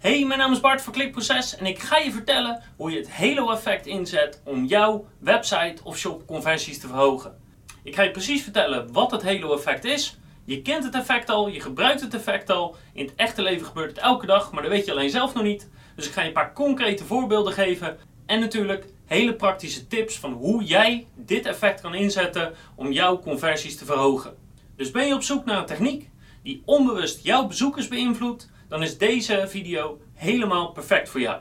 [0.00, 3.10] Hey, mijn naam is Bart van Klikproces en ik ga je vertellen hoe je het
[3.10, 7.38] Halo-effect inzet om jouw website of shop conversies te verhogen.
[7.82, 10.18] Ik ga je precies vertellen wat het Halo-effect is.
[10.44, 12.76] Je kent het effect al, je gebruikt het effect al.
[12.92, 15.42] In het echte leven gebeurt het elke dag, maar dat weet je alleen zelf nog
[15.42, 15.68] niet.
[15.96, 20.32] Dus ik ga je een paar concrete voorbeelden geven en natuurlijk hele praktische tips van
[20.32, 24.36] hoe jij dit effect kan inzetten om jouw conversies te verhogen.
[24.76, 26.10] Dus ben je op zoek naar een techniek
[26.42, 31.40] die onbewust jouw bezoekers beïnvloedt, dan is deze video helemaal perfect voor jou.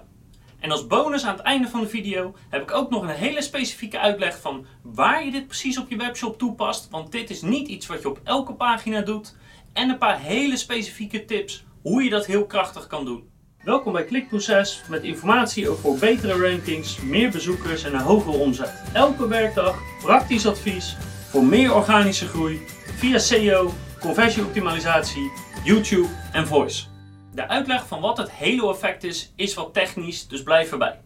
[0.60, 3.42] En als bonus aan het einde van de video heb ik ook nog een hele
[3.42, 6.88] specifieke uitleg van waar je dit precies op je webshop toepast.
[6.90, 9.36] Want dit is niet iets wat je op elke pagina doet.
[9.74, 13.30] En een paar hele specifieke tips hoe je dat heel krachtig kan doen.
[13.64, 18.84] Welkom bij Klikproces met informatie over betere rankings, meer bezoekers en een hogere omzet.
[18.94, 20.98] Elke werkdag praktisch advies
[21.30, 22.60] voor meer organische groei
[22.98, 25.32] via SEO, conversieoptimalisatie,
[25.64, 26.99] YouTube en voice.
[27.34, 31.02] De uitleg van wat het halo-effect is, is wat technisch, dus blijf erbij.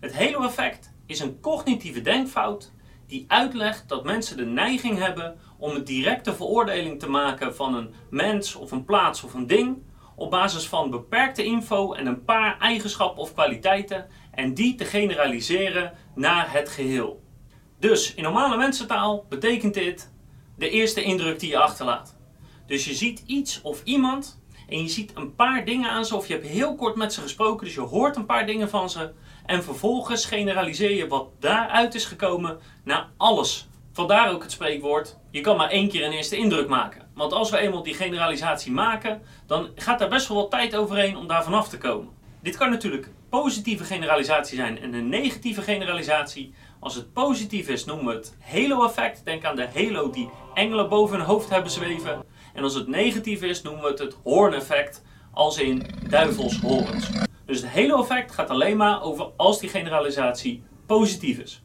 [0.00, 2.72] Het halo-effect is een cognitieve denkfout
[3.06, 7.94] die uitlegt dat mensen de neiging hebben om een directe veroordeling te maken van een
[8.10, 9.82] mens of een plaats of een ding
[10.16, 15.92] op basis van beperkte info en een paar eigenschappen of kwaliteiten en die te generaliseren
[16.14, 17.22] naar het geheel.
[17.78, 20.12] Dus in normale mensentaal betekent dit
[20.56, 22.16] de eerste indruk die je achterlaat.
[22.66, 24.41] Dus je ziet iets of iemand
[24.72, 27.20] en je ziet een paar dingen aan ze of je hebt heel kort met ze
[27.20, 29.10] gesproken, dus je hoort een paar dingen van ze
[29.46, 33.68] en vervolgens generaliseer je wat daaruit is gekomen naar alles.
[33.92, 37.08] Vandaar ook het spreekwoord, je kan maar één keer een eerste indruk maken.
[37.14, 41.16] Want als we eenmaal die generalisatie maken, dan gaat daar best wel wat tijd overheen
[41.16, 42.08] om daar vanaf te komen.
[42.42, 46.54] Dit kan natuurlijk positieve generalisatie zijn en een negatieve generalisatie.
[46.80, 49.24] Als het positief is, noemen we het halo-effect.
[49.24, 52.24] Denk aan de halo die engelen boven hun hoofd hebben zweven.
[52.54, 57.10] En als het negatief is, noemen we het het hoorn-effect, als in duivelshoorns.
[57.46, 61.62] Dus het halo-effect gaat alleen maar over als die generalisatie positief is.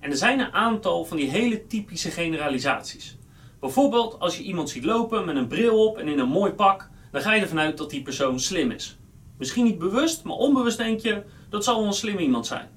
[0.00, 3.18] En er zijn een aantal van die hele typische generalisaties.
[3.60, 6.88] Bijvoorbeeld als je iemand ziet lopen met een bril op en in een mooi pak,
[7.12, 8.98] dan ga je ervan uit dat die persoon slim is.
[9.38, 12.68] Misschien niet bewust, maar onbewust denk je dat zal wel een slim iemand zijn.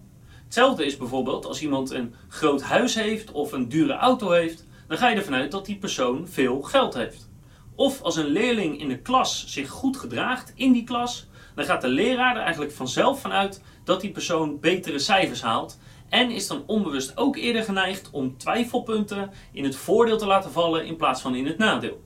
[0.44, 4.98] Hetzelfde is bijvoorbeeld als iemand een groot huis heeft of een dure auto heeft, dan
[4.98, 7.30] ga je ervan uit dat die persoon veel geld heeft.
[7.76, 11.82] Of als een leerling in de klas zich goed gedraagt in die klas, dan gaat
[11.82, 15.80] de leraar er eigenlijk vanzelf vanuit dat die persoon betere cijfers haalt
[16.10, 20.86] en is dan onbewust ook eerder geneigd om twijfelpunten in het voordeel te laten vallen
[20.86, 22.02] in plaats van in het nadeel.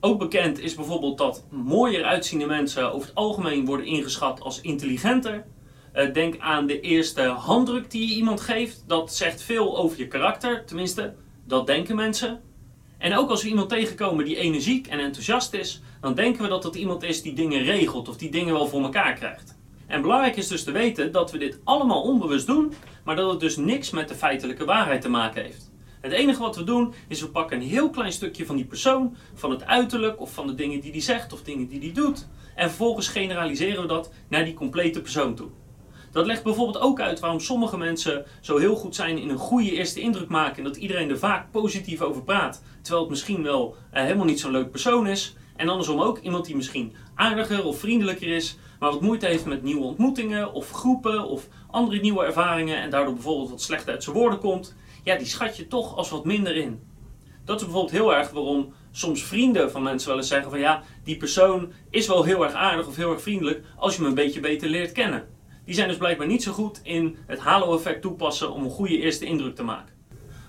[0.00, 5.44] Ook bekend is bijvoorbeeld dat mooier uitziende mensen over het algemeen worden ingeschat als intelligenter.
[5.92, 8.84] Eh, denk aan de eerste handdruk die je iemand geeft.
[8.86, 11.14] Dat zegt veel over je karakter, tenminste,
[11.46, 12.40] dat denken mensen.
[13.00, 16.62] En ook als we iemand tegenkomen die energiek en enthousiast is, dan denken we dat
[16.62, 19.58] dat iemand is die dingen regelt of die dingen wel voor elkaar krijgt.
[19.86, 22.72] En belangrijk is dus te weten dat we dit allemaal onbewust doen,
[23.04, 25.70] maar dat het dus niks met de feitelijke waarheid te maken heeft.
[26.00, 29.16] Het enige wat we doen is we pakken een heel klein stukje van die persoon,
[29.34, 32.28] van het uiterlijk of van de dingen die die zegt of dingen die die doet.
[32.54, 35.48] En vervolgens generaliseren we dat naar die complete persoon toe.
[36.12, 39.72] Dat legt bijvoorbeeld ook uit waarom sommige mensen zo heel goed zijn in een goede
[39.72, 43.76] eerste indruk maken en dat iedereen er vaak positief over praat, terwijl het misschien wel
[43.90, 45.34] eh, helemaal niet zo'n leuk persoon is.
[45.56, 49.62] En andersom ook iemand die misschien aardiger of vriendelijker is, maar wat moeite heeft met
[49.62, 54.16] nieuwe ontmoetingen of groepen of andere nieuwe ervaringen en daardoor bijvoorbeeld wat slecht uit zijn
[54.16, 56.80] woorden komt, ja, die schat je toch als wat minder in.
[57.44, 60.82] Dat is bijvoorbeeld heel erg waarom soms vrienden van mensen wel eens zeggen van ja,
[61.04, 64.14] die persoon is wel heel erg aardig of heel erg vriendelijk als je hem een
[64.14, 65.28] beetje beter leert kennen.
[65.70, 69.24] Die zijn dus blijkbaar niet zo goed in het halo-effect toepassen om een goede eerste
[69.24, 69.94] indruk te maken.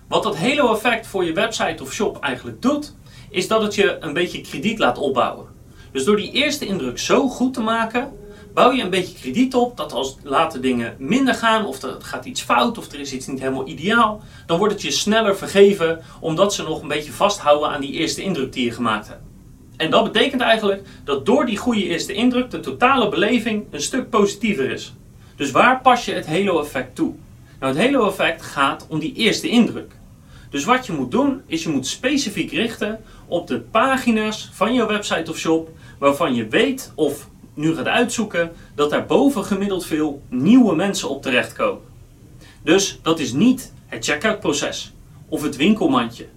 [0.08, 2.96] Wat dat halo-effect voor je website of shop eigenlijk doet,
[3.30, 5.48] is dat het je een beetje krediet laat opbouwen.
[5.92, 8.12] Dus door die eerste indruk zo goed te maken,
[8.54, 12.26] bouw je een beetje krediet op dat als later dingen minder gaan, of er gaat
[12.26, 16.02] iets fout, of er is iets niet helemaal ideaal, dan wordt het je sneller vergeven,
[16.20, 19.24] omdat ze nog een beetje vasthouden aan die eerste indruk die je gemaakt hebt.
[19.78, 24.10] En dat betekent eigenlijk dat door die goede eerste indruk de totale beleving een stuk
[24.10, 24.94] positiever is.
[25.42, 27.14] Dus waar pas je het halo-effect toe?
[27.60, 29.92] Nou, het halo-effect gaat om die eerste indruk.
[30.50, 34.86] Dus wat je moet doen, is je moet specifiek richten op de pagina's van je
[34.86, 40.22] website of shop waarvan je weet of nu gaat uitzoeken dat daar boven gemiddeld veel
[40.30, 41.84] nieuwe mensen op terechtkomen.
[42.64, 44.94] Dus dat is niet het checkout proces
[45.30, 46.28] of het winkelmandje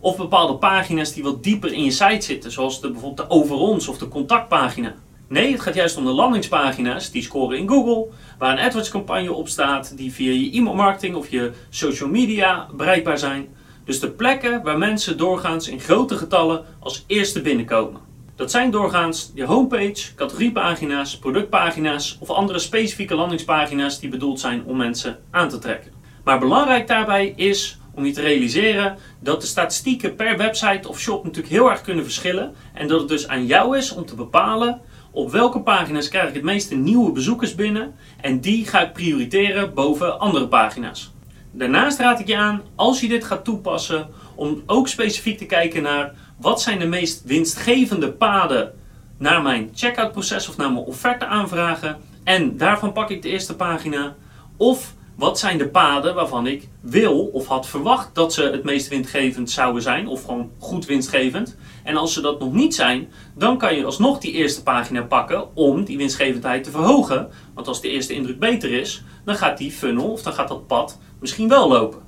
[0.00, 3.56] of bepaalde pagina's die wat dieper in je site zitten, zoals de, bijvoorbeeld de over
[3.56, 4.94] ons of de contactpagina.
[5.28, 8.06] Nee, het gaat juist om de landingspagina's die scoren in Google,
[8.38, 13.18] waar een AdWords campagne op staat, die via je e-mailmarketing of je social media bereikbaar
[13.18, 13.48] zijn.
[13.84, 18.00] Dus de plekken waar mensen doorgaans in grote getallen als eerste binnenkomen.
[18.36, 24.76] Dat zijn doorgaans je homepage, categoriepagina's, productpagina's of andere specifieke landingspagina's die bedoeld zijn om
[24.76, 25.92] mensen aan te trekken.
[26.24, 31.24] Maar belangrijk daarbij is om je te realiseren dat de statistieken per website of shop
[31.24, 34.80] natuurlijk heel erg kunnen verschillen en dat het dus aan jou is om te bepalen
[35.10, 39.74] op welke pagina's krijg ik het meeste nieuwe bezoekers binnen en die ga ik prioriteren
[39.74, 41.12] boven andere pagina's.
[41.52, 45.82] Daarnaast raad ik je aan, als je dit gaat toepassen, om ook specifiek te kijken
[45.82, 48.72] naar wat zijn de meest winstgevende paden
[49.18, 51.96] naar mijn checkout proces of naar mijn offerte aanvragen.
[52.24, 54.14] En daarvan pak ik de eerste pagina.
[54.56, 58.88] Of wat zijn de paden waarvan ik wil of had verwacht dat ze het meest
[58.88, 61.56] winstgevend zouden zijn, of gewoon goed winstgevend.
[61.84, 65.56] En als ze dat nog niet zijn, dan kan je alsnog die eerste pagina pakken
[65.56, 67.28] om die winstgevendheid te verhogen.
[67.54, 70.66] Want als de eerste indruk beter is, dan gaat die funnel of dan gaat dat
[70.66, 72.00] pad misschien wel lopen.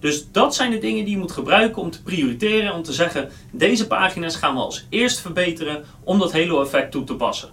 [0.00, 3.30] Dus dat zijn de dingen die je moet gebruiken om te prioriteren, om te zeggen,
[3.52, 7.48] deze pagina's gaan we als eerst verbeteren om dat halo-effect toe te passen.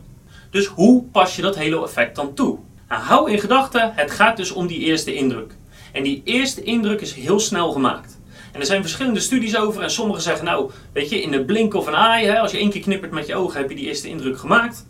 [0.50, 2.60] Dus hoe pas je dat halo-effect dan toe?
[2.90, 5.56] Nou, hou in gedachten, het gaat dus om die eerste indruk.
[5.92, 8.20] En die eerste indruk is heel snel gemaakt.
[8.52, 11.74] En er zijn verschillende studies over en sommigen zeggen, nou, weet je, in de blink
[11.74, 14.10] of een hè, als je één keer knippert met je ogen, heb je die eerste
[14.10, 14.88] indruk gemaakt.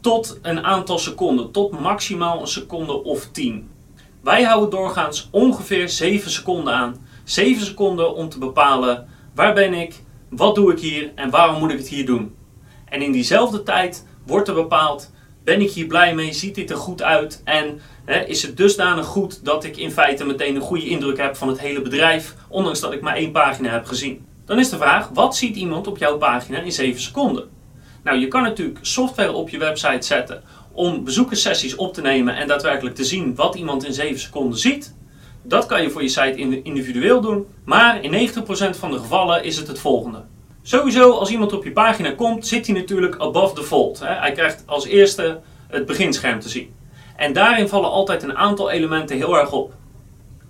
[0.00, 3.70] Tot een aantal seconden, tot maximaal een seconde of tien.
[4.22, 7.06] Wij houden doorgaans ongeveer 7 seconden aan.
[7.24, 11.70] 7 seconden om te bepalen waar ben ik, wat doe ik hier en waarom moet
[11.70, 12.34] ik het hier doen.
[12.84, 15.10] En in diezelfde tijd wordt er bepaald,
[15.44, 19.06] ben ik hier blij mee, ziet dit er goed uit en hè, is het dusdanig
[19.06, 22.80] goed dat ik in feite meteen een goede indruk heb van het hele bedrijf, ondanks
[22.80, 24.26] dat ik maar één pagina heb gezien.
[24.44, 27.48] Dan is de vraag, wat ziet iemand op jouw pagina in 7 seconden?
[28.04, 30.42] Nou, je kan natuurlijk software op je website zetten
[30.72, 34.94] om bezoekerssessies op te nemen en daadwerkelijk te zien wat iemand in 7 seconden ziet.
[35.42, 38.34] Dat kan je voor je site individueel doen, maar in 90%
[38.70, 40.24] van de gevallen is het het volgende.
[40.62, 44.00] Sowieso, als iemand op je pagina komt, zit hij natuurlijk above the fold.
[44.04, 46.74] Hij krijgt als eerste het beginscherm te zien.
[47.16, 49.72] En daarin vallen altijd een aantal elementen heel erg op.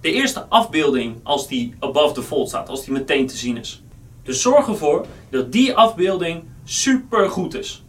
[0.01, 3.83] De eerste afbeelding als die above the fold staat, als die meteen te zien is.
[4.23, 7.83] Dus zorg ervoor dat die afbeelding super goed is.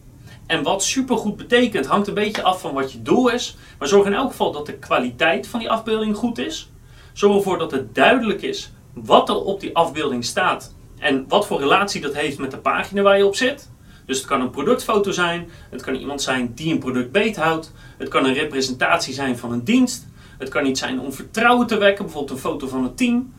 [0.47, 3.57] En wat supergoed betekent, hangt een beetje af van wat je doel is.
[3.79, 6.69] Maar zorg in elk geval dat de kwaliteit van die afbeelding goed is.
[7.13, 10.73] Zorg ervoor dat het duidelijk is wat er op die afbeelding staat.
[11.01, 13.69] En wat voor relatie dat heeft met de pagina waar je op zit.
[14.05, 15.49] Dus het kan een productfoto zijn.
[15.69, 17.71] Het kan iemand zijn die een product beethoudt.
[17.97, 20.07] Het kan een representatie zijn van een dienst.
[20.37, 22.05] Het kan iets zijn om vertrouwen te wekken.
[22.05, 23.33] Bijvoorbeeld een foto van een team.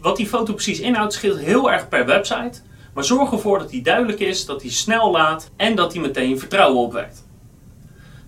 [0.00, 2.60] Wat die foto precies inhoudt scheelt heel erg per website.
[2.94, 6.38] Maar zorg ervoor dat die duidelijk is, dat die snel laat en dat die meteen
[6.38, 7.24] vertrouwen opwekt.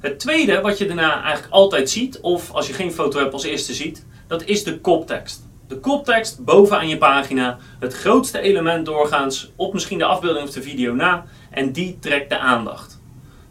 [0.00, 3.44] Het tweede wat je daarna eigenlijk altijd ziet, of als je geen foto hebt als
[3.44, 5.47] eerste ziet, dat is de koptekst.
[5.68, 10.62] De koptekst bovenaan je pagina, het grootste element doorgaans op misschien de afbeelding of de
[10.62, 13.00] video na, en die trekt de aandacht.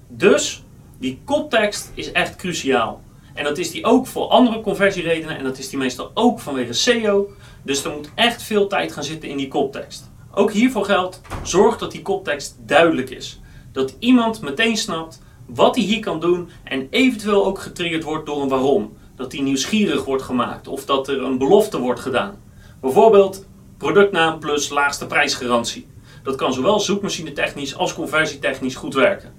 [0.08, 0.64] Dus
[1.00, 3.02] die koptekst is echt cruciaal.
[3.34, 6.74] En dat is die ook voor andere conversieredenen en dat is die meestal ook vanwege
[6.74, 7.30] SEO.
[7.64, 10.12] Dus er moet echt veel tijd gaan zitten in die koptekst.
[10.32, 13.40] Ook hiervoor geldt, zorg dat die koptekst duidelijk is.
[13.72, 18.42] Dat iemand meteen snapt wat hij hier kan doen en eventueel ook getriggerd wordt door
[18.42, 18.97] een waarom.
[19.18, 22.42] Dat hij nieuwsgierig wordt gemaakt of dat er een belofte wordt gedaan.
[22.82, 23.46] Bijvoorbeeld
[23.78, 25.88] productnaam plus laagste prijsgarantie.
[26.24, 29.34] Dat kan zowel zoekmachine technisch als conversietechnisch goed werken.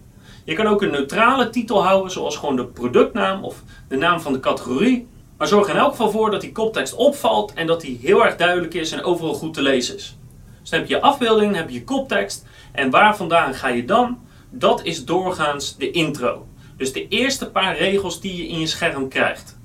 [0.44, 4.32] Je kan ook een neutrale titel houden, zoals gewoon de productnaam of de naam van
[4.32, 5.06] de categorie.
[5.36, 8.36] Maar zorg in elk geval voor dat die koptekst opvalt en dat die heel erg
[8.36, 10.16] duidelijk is en overal goed te lezen is.
[10.60, 12.46] Dus dan heb je je afbeelding, heb je je koptekst.
[12.72, 14.18] En waar vandaan ga je dan?
[14.50, 16.46] Dat is doorgaans de intro.
[16.76, 19.57] Dus de eerste paar regels die je in je scherm krijgt.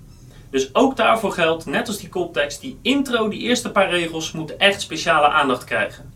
[0.54, 4.60] Dus ook daarvoor geldt, net als die koptekst, die intro, die eerste paar regels, moeten
[4.60, 6.14] echt speciale aandacht krijgen.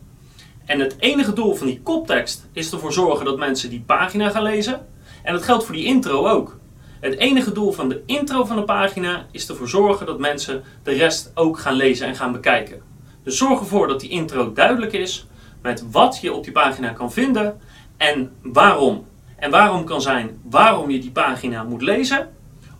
[0.65, 4.43] En het enige doel van die koptekst is ervoor zorgen dat mensen die pagina gaan
[4.43, 4.87] lezen.
[5.23, 6.57] En dat geldt voor die intro ook.
[6.99, 10.91] Het enige doel van de intro van de pagina is ervoor zorgen dat mensen de
[10.91, 12.81] rest ook gaan lezen en gaan bekijken.
[13.23, 15.27] Dus zorg ervoor dat die intro duidelijk is
[15.61, 17.59] met wat je op die pagina kan vinden
[17.97, 19.05] en waarom.
[19.35, 22.35] En waarom kan zijn waarom je die pagina moet lezen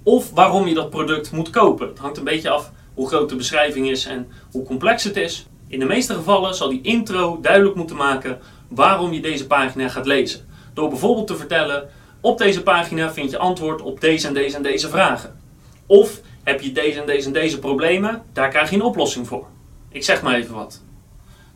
[0.08, 1.88] of waarom je dat product moet kopen.
[1.88, 5.48] Het hangt een beetje af hoe groot de beschrijving is en hoe complex het is.
[5.68, 10.06] In de meeste gevallen zal die intro duidelijk moeten maken waarom je deze pagina gaat
[10.06, 10.48] lezen.
[10.74, 11.90] Door bijvoorbeeld te vertellen,
[12.22, 15.40] op deze pagina vind je antwoord op deze en deze en deze vragen.
[15.86, 19.48] Of heb je deze en deze en deze problemen, daar krijg je een oplossing voor.
[19.90, 20.84] Ik zeg maar even wat.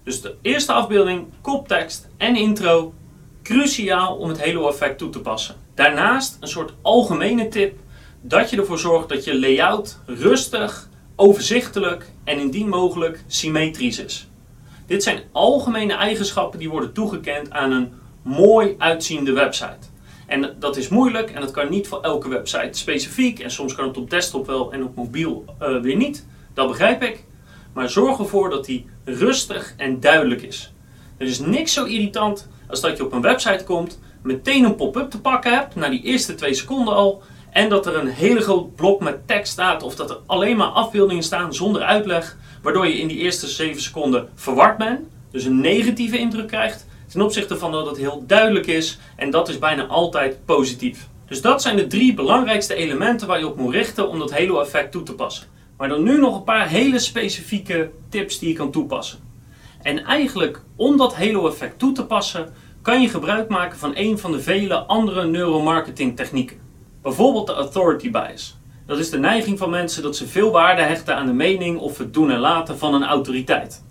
[0.03, 2.93] Dus de eerste afbeelding, koptekst en intro,
[3.43, 5.55] cruciaal om het Halo-effect toe te passen.
[5.75, 7.79] Daarnaast een soort algemene tip
[8.21, 14.29] dat je ervoor zorgt dat je layout rustig, overzichtelijk en indien mogelijk symmetrisch is.
[14.85, 19.89] Dit zijn algemene eigenschappen die worden toegekend aan een mooi uitziende website.
[20.27, 23.39] En dat is moeilijk en dat kan niet voor elke website specifiek.
[23.39, 26.27] En soms kan het op desktop wel en op mobiel uh, weer niet.
[26.53, 27.23] Dat begrijp ik.
[27.73, 30.73] Maar zorg ervoor dat die rustig en duidelijk is.
[31.17, 35.09] Er is niks zo irritant als dat je op een website komt, meteen een pop-up
[35.09, 38.75] te pakken hebt, na die eerste twee seconden al, en dat er een hele groot
[38.75, 42.99] blok met tekst staat of dat er alleen maar afbeeldingen staan zonder uitleg, waardoor je
[42.99, 44.99] in die eerste 7 seconden verward bent,
[45.31, 49.49] dus een negatieve indruk krijgt, ten opzichte van dat het heel duidelijk is en dat
[49.49, 51.07] is bijna altijd positief.
[51.25, 54.91] Dus dat zijn de drie belangrijkste elementen waar je op moet richten om dat Halo-effect
[54.91, 55.47] toe te passen.
[55.77, 59.19] Maar dan nu nog een paar hele specifieke tips die je kan toepassen.
[59.81, 64.31] En eigenlijk om dat Halo-effect toe te passen, kan je gebruik maken van een van
[64.31, 66.60] de vele andere neuromarketing technieken.
[67.01, 68.57] Bijvoorbeeld de authority bias.
[68.85, 71.97] Dat is de neiging van mensen dat ze veel waarde hechten aan de mening of
[71.97, 73.83] het doen en laten van een autoriteit.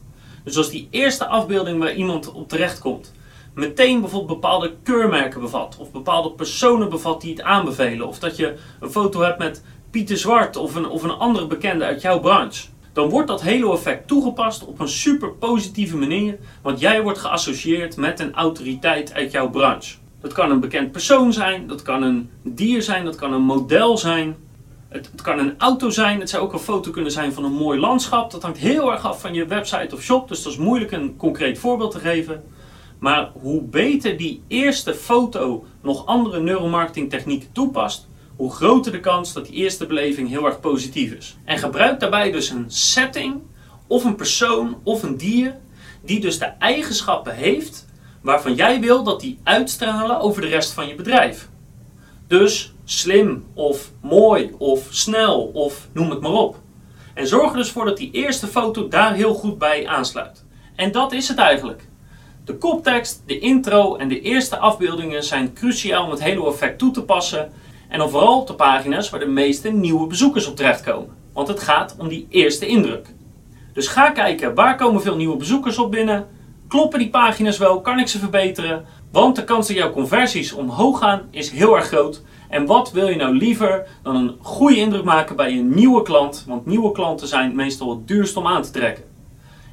[0.45, 3.13] Dus als die eerste afbeelding waar iemand op terecht komt,
[3.55, 8.57] meteen bijvoorbeeld bepaalde keurmerken bevat, of bepaalde personen bevat die het aanbevelen, of dat je
[8.81, 12.67] een foto hebt met Pieter Zwart of een, of een andere bekende uit jouw branche,
[12.93, 18.21] dan wordt dat Halo-effect toegepast op een super positieve manier, want jij wordt geassocieerd met
[18.21, 20.00] een autoriteit uit jouw branche.
[20.21, 23.99] Dat kan een bekend persoon zijn, dat kan een dier zijn, dat kan een model
[23.99, 24.37] zijn.
[24.89, 27.53] Het, het, kan een auto zijn, het zou ook een foto kunnen zijn van een
[27.53, 28.31] mooi landschap.
[28.31, 31.17] Dat hangt heel erg af van je website of shop, dus dat is moeilijk een
[31.17, 32.43] concreet voorbeeld te geven.
[32.99, 39.33] Maar hoe beter die eerste foto nog andere neuromarketing technieken toepast, hoe groter de kans
[39.33, 41.37] dat die eerste beleving heel erg positief is.
[41.45, 43.41] En gebruik daarbij dus een setting,
[43.87, 45.57] of een persoon, of een dier,
[46.05, 47.87] die dus de eigenschappen heeft
[48.21, 51.49] waarvan jij wil dat die uitstralen over de rest van je bedrijf.
[52.27, 56.57] Dus slim, of mooi, of snel, of noem het maar op.
[57.15, 60.45] En zorg er dus voor dat die eerste foto daar heel goed bij aansluit.
[60.77, 61.89] En dat is het eigenlijk.
[62.45, 66.91] De koptekst, de intro en de eerste afbeeldingen zijn cruciaal om het hele effect toe
[66.91, 67.53] te passen
[67.89, 71.17] en dan vooral op de pagina's waar de meeste nieuwe bezoekers op terechtkomen.
[71.33, 73.15] Want het gaat om die eerste indruk.
[73.73, 76.29] Dus ga kijken waar komen veel nieuwe bezoekers op binnen.
[76.71, 77.81] Kloppen die pagina's wel?
[77.81, 78.85] Kan ik ze verbeteren?
[79.13, 82.23] Want de kans dat jouw conversies omhoog gaan is heel erg groot.
[82.49, 86.45] En wat wil je nou liever dan een goede indruk maken bij een nieuwe klant?
[86.49, 89.05] Want nieuwe klanten zijn meestal het duurst om aan te trekken.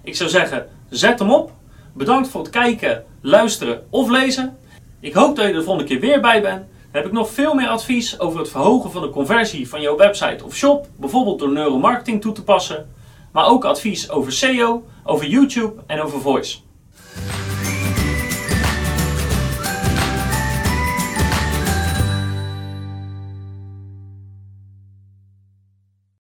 [0.04, 1.52] Ik zou zeggen, zet hem op.
[1.94, 4.58] Bedankt voor het kijken, luisteren of lezen.
[5.00, 7.68] Ik hoop dat je de volgende keer weer bij bent heb ik nog veel meer
[7.68, 12.22] advies over het verhogen van de conversie van jouw website of shop, bijvoorbeeld door neuromarketing
[12.22, 12.90] toe te passen,
[13.32, 16.66] maar ook advies over SEO, over YouTube en over voice.